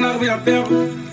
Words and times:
not 0.00 0.18
we 0.18 0.28
are 0.28 0.38
there. 0.40 1.09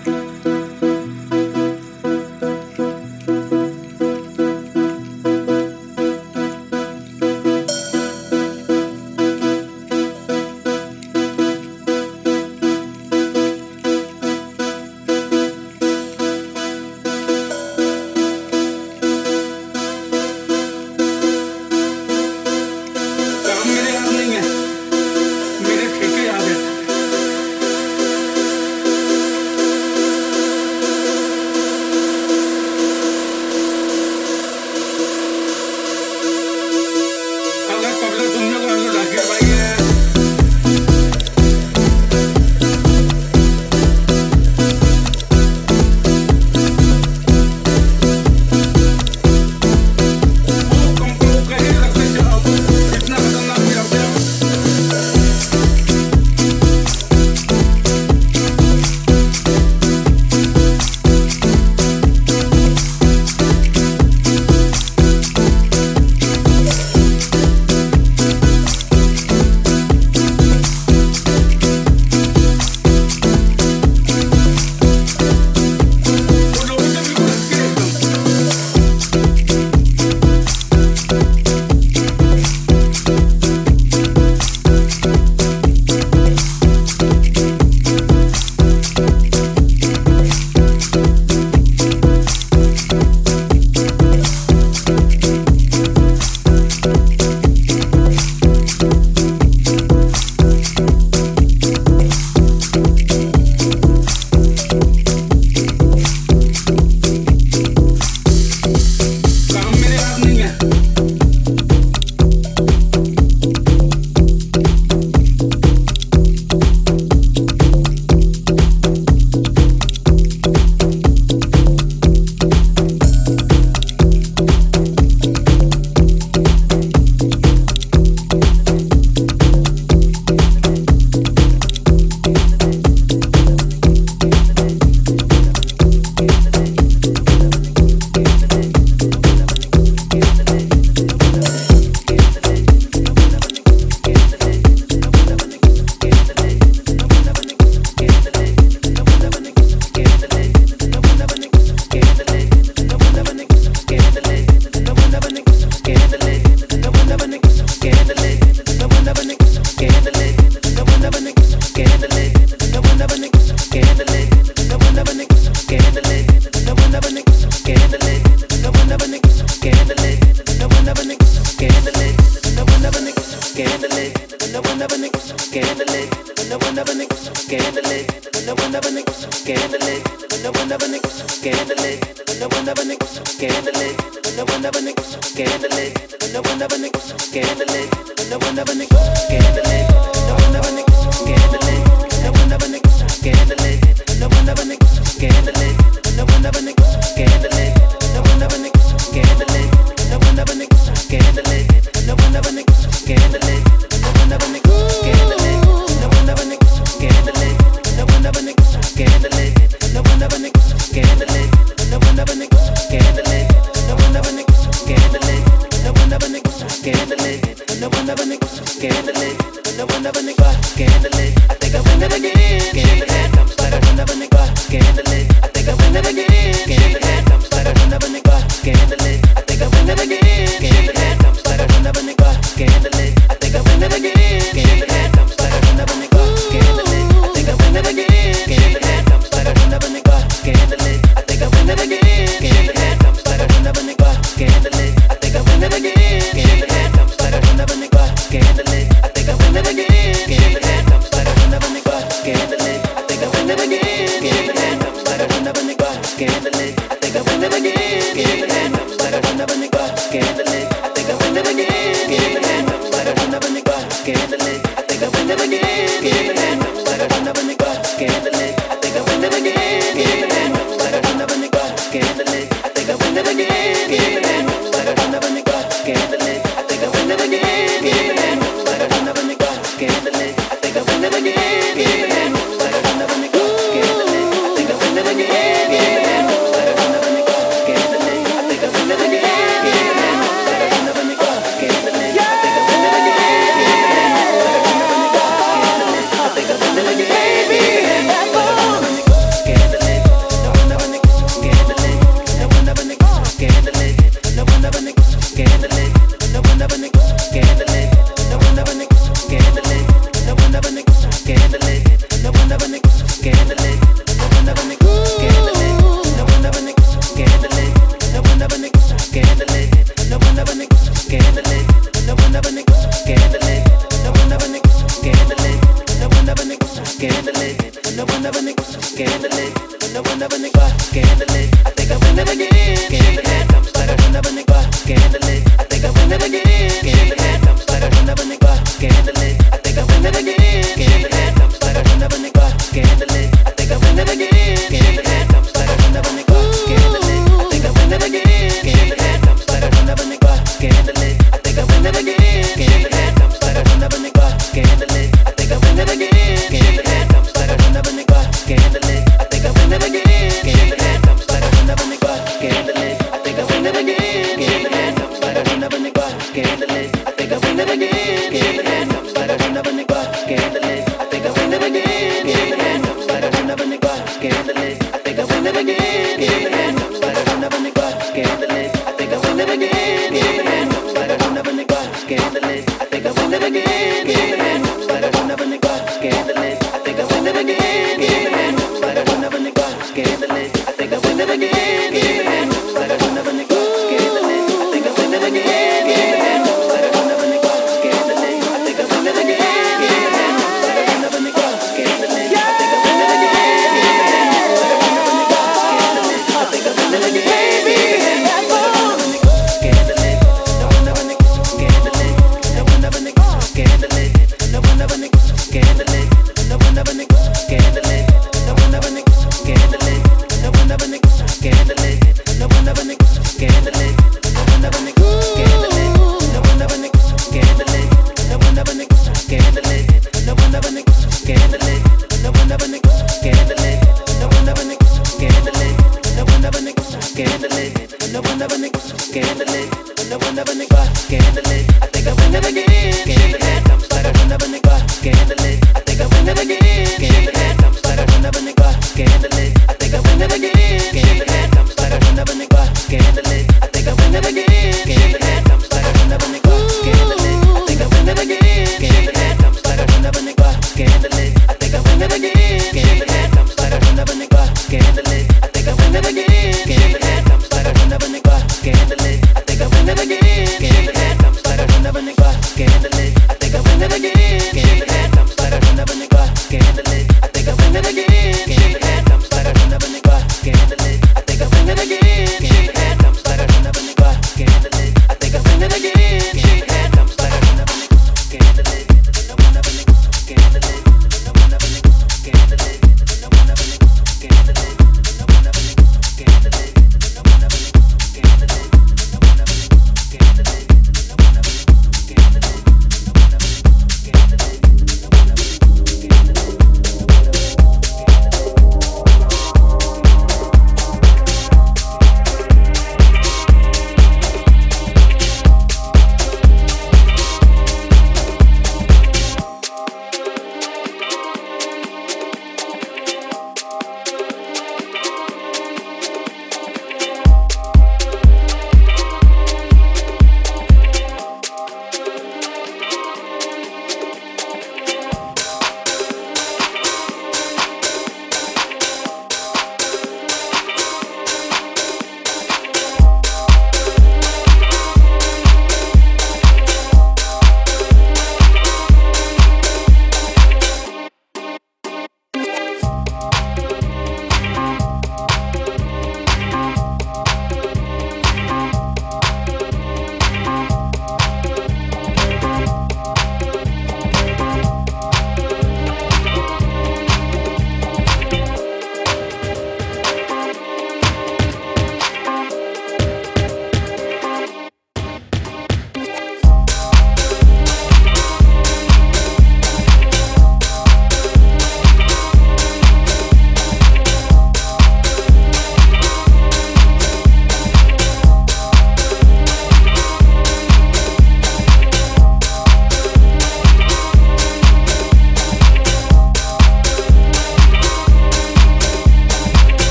Scandalous, 369.98 370.87